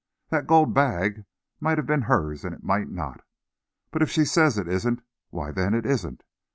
That 0.29 0.47
gold 0.47 0.73
bag 0.73 1.25
might 1.59 1.77
have 1.77 1.85
been 1.85 2.01
hers 2.01 2.43
and 2.43 2.55
it 2.55 2.63
might 2.63 2.89
not. 2.89 3.23
But 3.91 4.01
if 4.01 4.09
she 4.09 4.25
says 4.25 4.57
it 4.57 4.67
isn't, 4.67 5.03
why, 5.29 5.51
then 5.51 5.75
it 5.75 5.85
isn't! 5.85 6.23